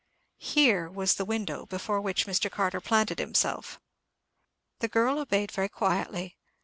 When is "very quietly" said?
5.51-6.39